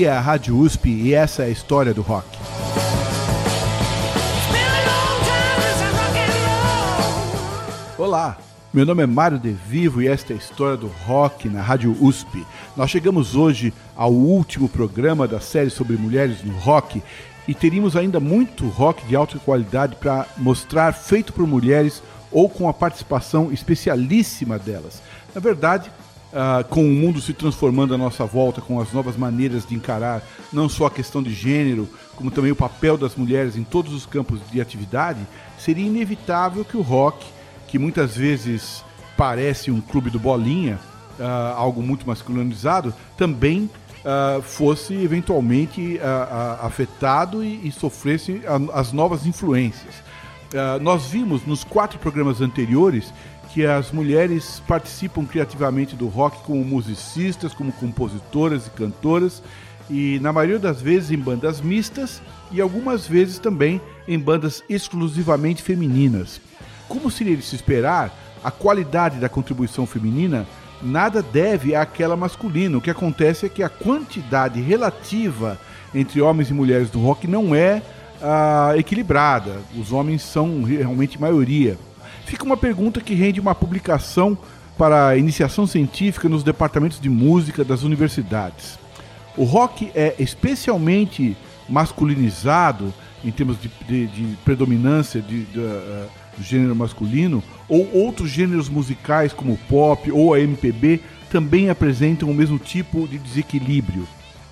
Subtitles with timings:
[0.00, 2.26] Aqui é a Rádio USP e essa é a história do rock.
[7.98, 8.38] Olá,
[8.72, 11.94] meu nome é Mário De Vivo e esta é a história do rock na Rádio
[12.00, 12.46] USP.
[12.74, 17.02] Nós chegamos hoje ao último programa da série sobre mulheres no rock
[17.46, 22.70] e teríamos ainda muito rock de alta qualidade para mostrar feito por mulheres ou com
[22.70, 25.02] a participação especialíssima delas.
[25.34, 25.90] Na verdade,
[26.30, 30.22] Uh, com o mundo se transformando à nossa volta, com as novas maneiras de encarar
[30.52, 34.06] não só a questão de gênero, como também o papel das mulheres em todos os
[34.06, 35.18] campos de atividade,
[35.58, 37.26] seria inevitável que o rock,
[37.66, 38.84] que muitas vezes
[39.16, 40.78] parece um clube do bolinha,
[41.18, 43.68] uh, algo muito masculinizado, também
[44.04, 45.98] uh, fosse eventualmente
[46.60, 48.40] afetado e, e sofresse
[48.72, 49.94] as novas influências.
[50.80, 53.12] nós vimos nos quatro programas anteriores
[53.52, 59.42] que as mulheres participam criativamente do rock como musicistas, como compositoras e cantoras,
[59.88, 65.62] e na maioria das vezes em bandas mistas e algumas vezes também em bandas exclusivamente
[65.62, 66.40] femininas.
[66.88, 70.46] Como seria de se esperar, a qualidade da contribuição feminina
[70.80, 72.78] nada deve àquela masculina.
[72.78, 75.58] O que acontece é que a quantidade relativa
[75.92, 77.82] entre homens e mulheres do rock não é
[78.22, 79.58] ah, equilibrada.
[79.76, 81.76] Os homens são realmente maioria
[82.30, 84.38] fica uma pergunta que rende uma publicação
[84.78, 88.78] para a iniciação científica nos departamentos de música das universidades.
[89.36, 91.36] O rock é especialmente
[91.68, 98.30] masculinizado em termos de, de, de predominância de, de uh, do gênero masculino, ou outros
[98.30, 101.00] gêneros musicais como o pop ou a MPB
[101.30, 104.06] também apresentam o mesmo tipo de desequilíbrio?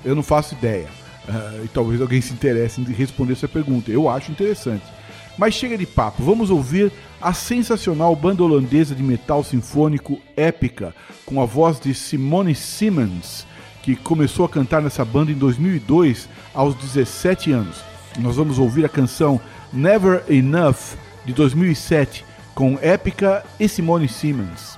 [0.05, 0.89] Eu não faço ideia.
[1.29, 3.91] Uh, e talvez alguém se interesse em responder essa pergunta.
[3.91, 4.98] Eu acho interessante.
[5.39, 6.91] Mas chega de papo, vamos ouvir
[7.23, 10.93] a sensacional banda holandesa de metal sinfônico Épica,
[11.25, 13.47] com a voz de Simone Simmons,
[13.81, 17.81] que começou a cantar nessa banda em 2002, aos 17 anos.
[18.19, 19.41] Nós vamos ouvir a canção
[19.73, 24.78] Never Enough, de 2007, com Épica e Simone Simmons.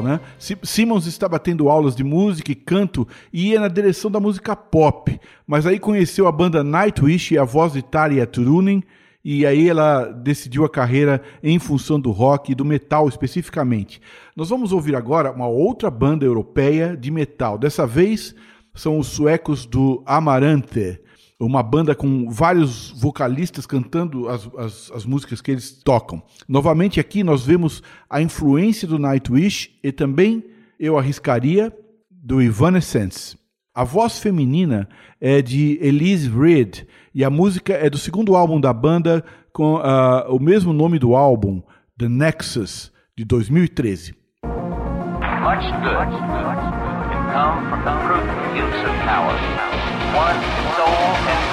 [0.00, 0.20] Legal, né?
[0.62, 5.20] Simmons estava tendo aulas de música e canto e ia na direção da música pop,
[5.46, 8.82] mas aí conheceu a banda Nightwish e a voz de Tarja Turunen,
[9.22, 14.00] e aí ela decidiu a carreira em função do rock e do metal especificamente.
[14.34, 17.58] Nós vamos ouvir agora uma outra banda europeia de metal.
[17.58, 18.34] Dessa vez
[18.74, 20.98] são os suecos do Amarante,
[21.40, 26.22] uma banda com vários vocalistas cantando as, as, as, músicas que eles tocam.
[26.46, 30.44] Novamente aqui nós vemos a influência do Nightwish e também,
[30.78, 31.74] eu arriscaria,
[32.10, 33.38] do Evanescence.
[33.74, 34.88] A voz feminina
[35.20, 36.82] é de Elise Reed
[37.14, 41.16] e a música é do segundo álbum da banda com uh, o mesmo nome do
[41.16, 41.62] álbum,
[41.96, 44.14] The Nexus, de 2013.
[44.42, 46.79] Much good can
[47.32, 49.30] come from the prudent use of power.
[50.18, 50.40] One
[50.74, 51.49] soul and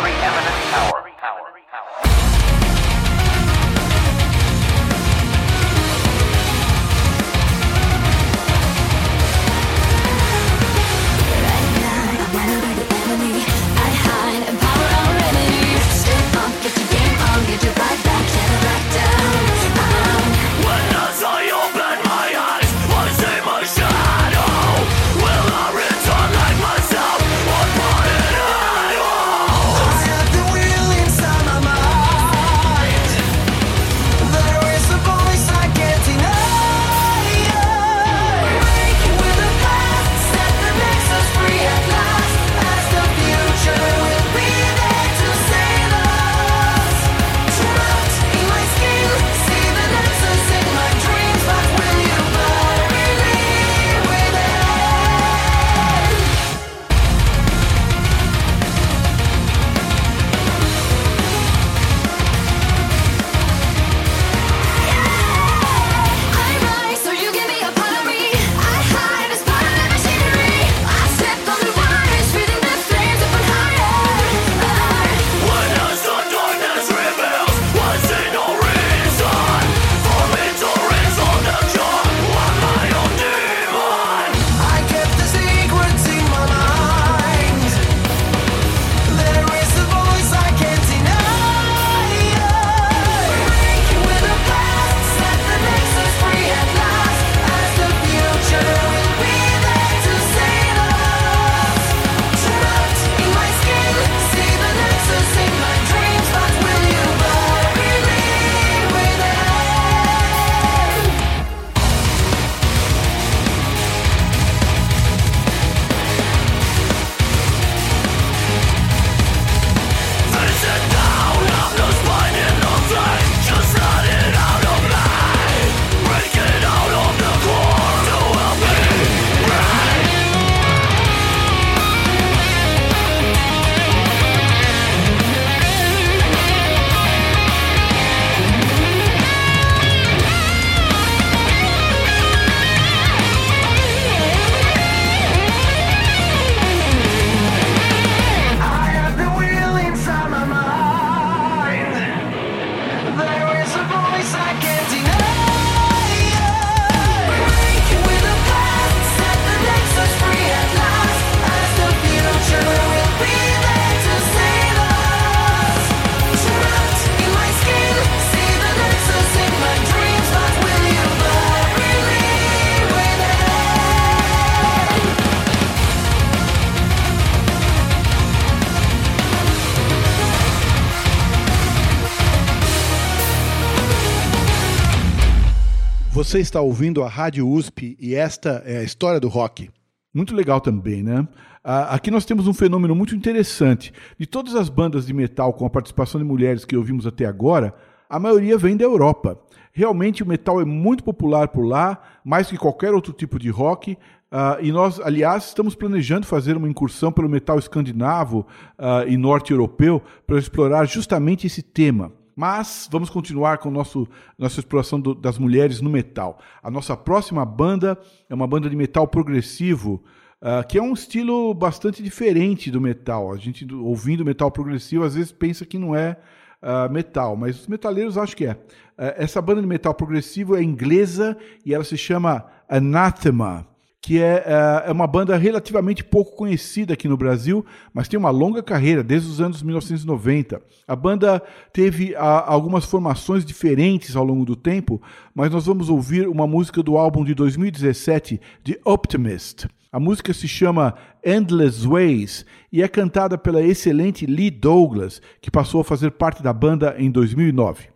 [186.27, 189.69] Você está ouvindo a Rádio USP e esta é a história do rock.
[190.13, 191.25] Muito legal também, né?
[191.63, 193.93] Aqui nós temos um fenômeno muito interessante.
[194.19, 197.73] De todas as bandas de metal com a participação de mulheres que ouvimos até agora,
[198.09, 199.39] a maioria vem da Europa.
[199.71, 203.93] Realmente o metal é muito popular por lá, mais que qualquer outro tipo de rock.
[203.93, 208.45] Uh, e nós, aliás, estamos planejando fazer uma incursão pelo metal escandinavo
[208.77, 212.11] uh, e norte europeu para explorar justamente esse tema.
[212.37, 216.37] Mas vamos continuar com nosso, nossa exploração do, das mulheres no metal.
[216.61, 217.97] A nossa próxima banda
[218.29, 220.03] é uma banda de metal progressivo,
[220.39, 223.33] uh, que é um estilo bastante diferente do metal.
[223.33, 226.15] A gente, ouvindo metal progressivo, às vezes pensa que não é
[226.61, 228.51] uh, metal, mas os metaleiros acham que é.
[228.51, 233.67] Uh, essa banda de metal progressivo é inglesa e ela se chama Anathema
[234.07, 238.30] que é, é, é uma banda relativamente pouco conhecida aqui no Brasil, mas tem uma
[238.30, 240.61] longa carreira, desde os anos 1990.
[240.87, 245.02] A banda teve a, algumas formações diferentes ao longo do tempo,
[245.35, 249.68] mas nós vamos ouvir uma música do álbum de 2017, The Optimist.
[249.92, 255.81] A música se chama Endless Ways e é cantada pela excelente Lee Douglas, que passou
[255.81, 257.90] a fazer parte da banda em 2009.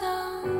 [0.00, 0.57] 等。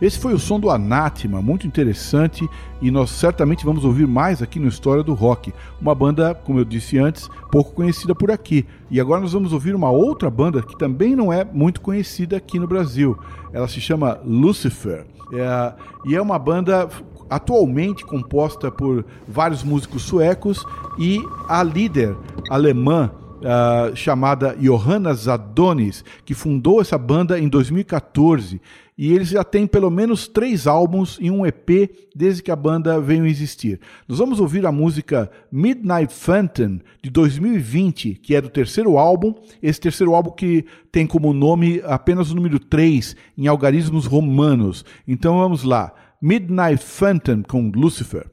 [0.00, 2.46] Esse foi o som do Anathema, muito interessante
[2.82, 5.54] e nós certamente vamos ouvir mais aqui no História do Rock.
[5.80, 8.66] Uma banda, como eu disse antes, pouco conhecida por aqui.
[8.90, 12.58] E agora nós vamos ouvir uma outra banda que também não é muito conhecida aqui
[12.58, 13.18] no Brasil.
[13.54, 15.06] Ela se chama Lucifer.
[15.32, 15.72] É,
[16.04, 16.88] e é uma banda
[17.30, 20.64] atualmente composta por vários músicos suecos
[20.98, 22.14] e a líder
[22.50, 28.62] alemã Uh, chamada Johanna Zadonis, que fundou essa banda em 2014
[28.98, 33.00] e eles já têm pelo menos três álbuns e um EP desde que a banda
[33.00, 33.78] veio existir.
[34.08, 39.80] Nós vamos ouvir a música Midnight Phantom de 2020, que é do terceiro álbum, esse
[39.80, 44.84] terceiro álbum que tem como nome apenas o número 3 em algarismos romanos.
[45.06, 48.26] Então vamos lá, Midnight Phantom com Lucifer.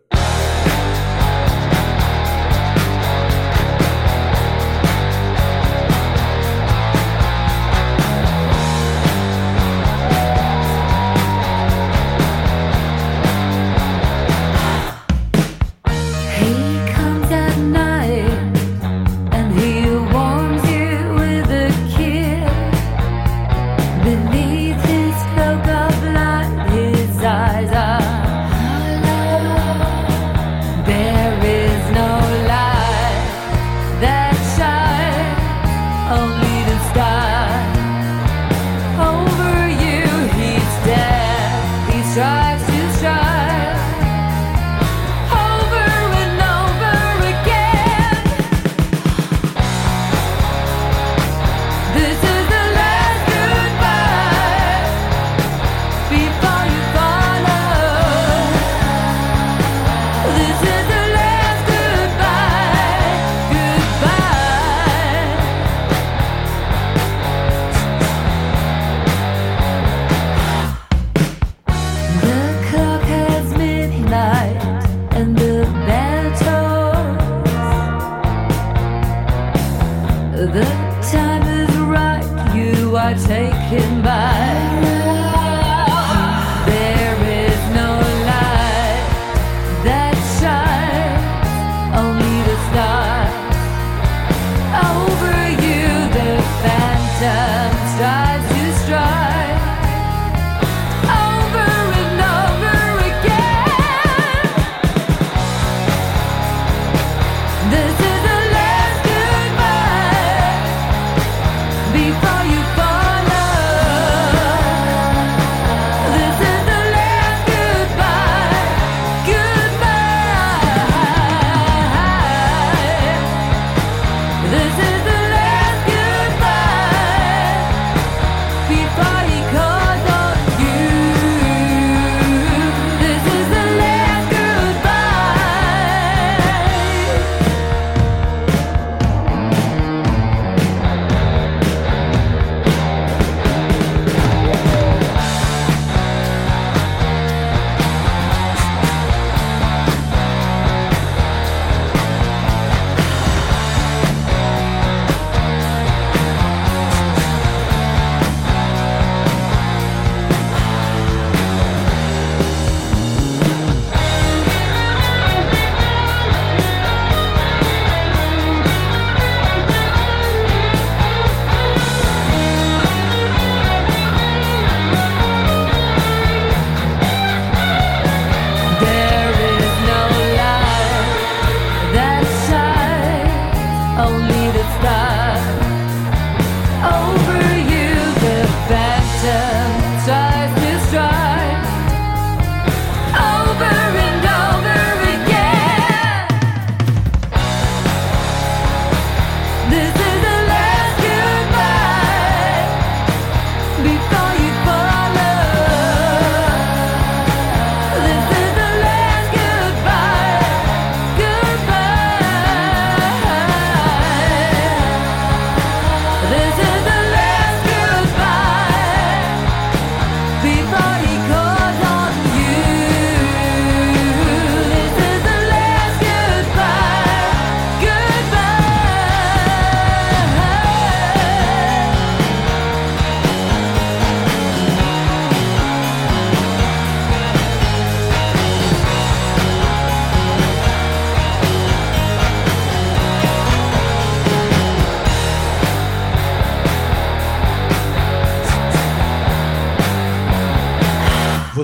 [42.33, 42.82] lives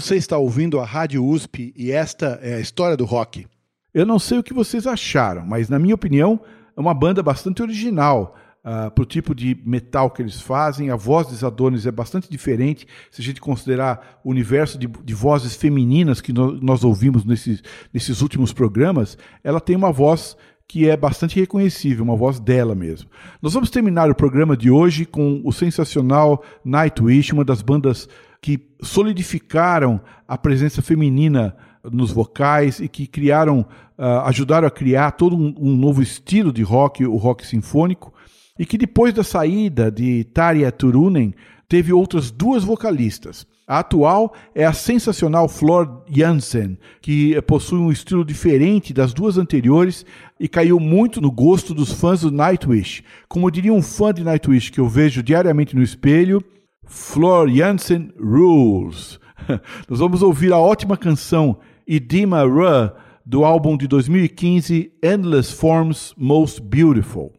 [0.09, 3.45] Você está ouvindo a Rádio USP e esta é a história do rock.
[3.93, 6.41] Eu não sei o que vocês acharam, mas na minha opinião
[6.75, 10.89] é uma banda bastante original uh, para o tipo de metal que eles fazem.
[10.89, 15.13] A voz dos Adonis é bastante diferente se a gente considerar o universo de, de
[15.13, 17.61] vozes femininas que no, nós ouvimos nesses,
[17.93, 19.15] nesses últimos programas.
[19.43, 20.35] Ela tem uma voz
[20.69, 23.09] que é bastante reconhecível, uma voz dela mesmo.
[23.41, 28.07] Nós vamos terminar o programa de hoje com o sensacional Nightwish, uma das bandas
[28.39, 31.57] que solidificaram a presença feminina
[31.91, 33.61] nos vocais e que criaram,
[33.97, 38.13] uh, ajudaram a criar todo um, um, novo estilo de rock, o rock sinfônico,
[38.57, 41.33] e que depois da saída de Tarja Turunen
[41.67, 43.47] teve outras duas vocalistas.
[43.69, 50.03] A atual é a sensacional Flor Jansen, que possui um estilo diferente das duas anteriores
[50.39, 53.03] e caiu muito no gosto dos fãs do Nightwish.
[53.27, 56.43] Como diria um fã de Nightwish que eu vejo diariamente no espelho,
[56.83, 59.19] Flor Jansen Rules.
[59.87, 62.91] Nós vamos ouvir a ótima canção Idima Ruh
[63.23, 67.38] do álbum de 2015 Endless Forms Most Beautiful.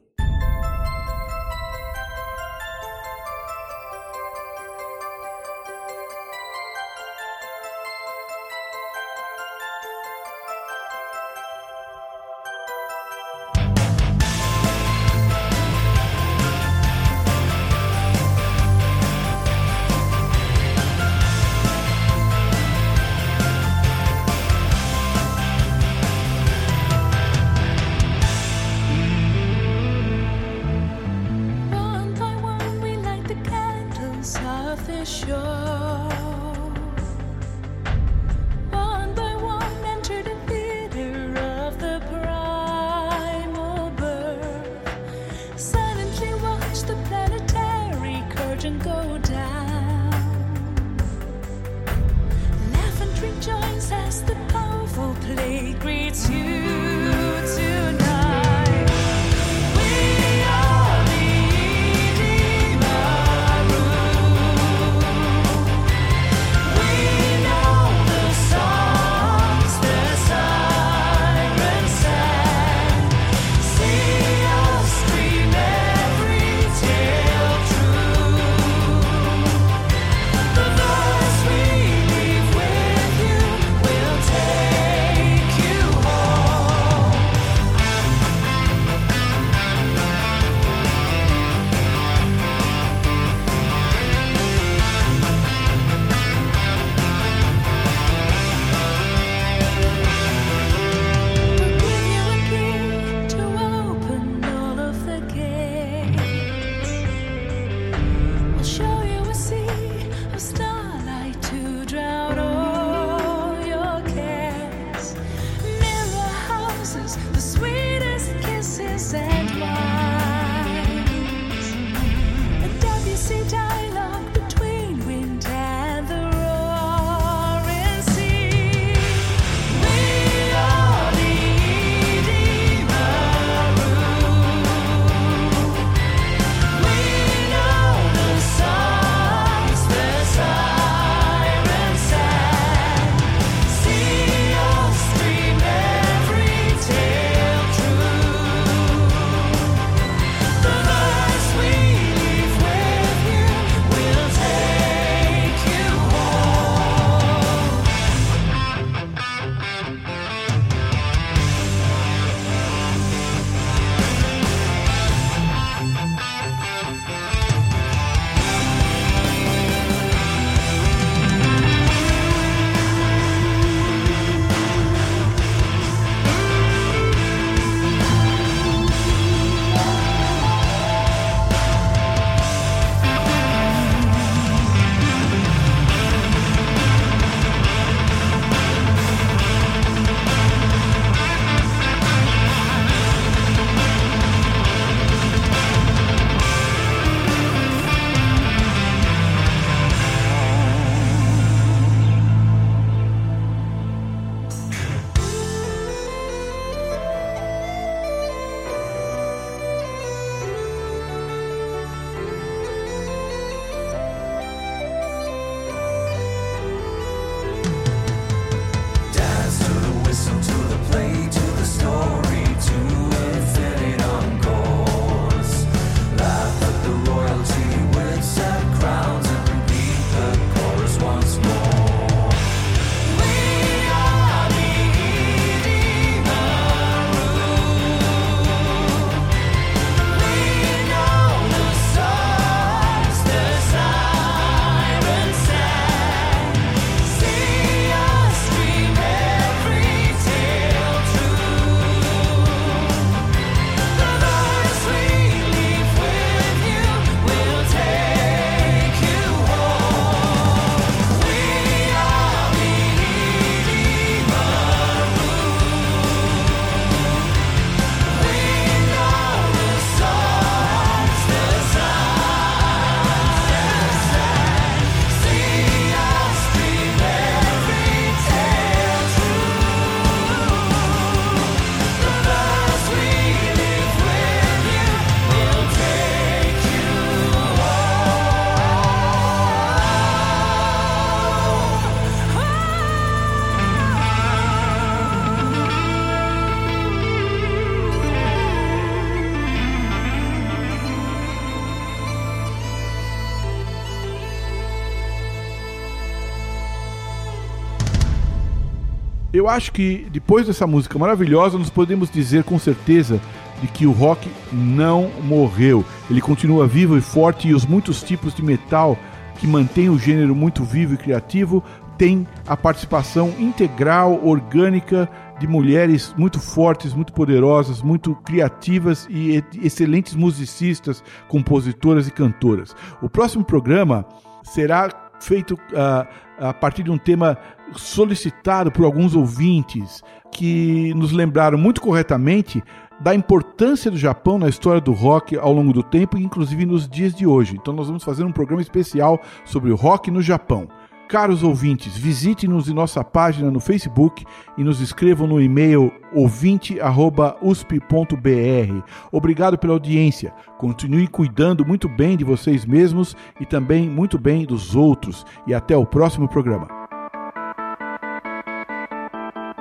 [309.32, 313.20] Eu acho que depois dessa música maravilhosa, nós podemos dizer com certeza
[313.60, 315.84] de que o rock não morreu.
[316.10, 318.98] Ele continua vivo e forte e os muitos tipos de metal
[319.36, 321.62] que mantêm o gênero muito vivo e criativo
[321.96, 330.14] têm a participação integral, orgânica de mulheres muito fortes, muito poderosas, muito criativas e excelentes
[330.14, 332.74] musicistas, compositoras e cantoras.
[333.00, 334.04] O próximo programa
[334.42, 336.06] será feito uh,
[336.38, 337.36] a partir de um tema
[337.76, 340.02] solicitado por alguns ouvintes
[340.32, 342.62] que nos lembraram muito corretamente
[343.00, 347.14] da importância do Japão na história do rock ao longo do tempo, inclusive nos dias
[347.14, 347.56] de hoje.
[347.56, 350.68] Então nós vamos fazer um programa especial sobre o rock no Japão.
[351.10, 354.24] Caros ouvintes, visite-nos em nossa página no Facebook
[354.56, 358.84] e nos escrevam no e-mail ouvinte@usp.br.
[359.10, 360.32] Obrigado pela audiência.
[360.56, 365.26] Continue cuidando muito bem de vocês mesmos e também muito bem dos outros.
[365.48, 366.68] E até o próximo programa.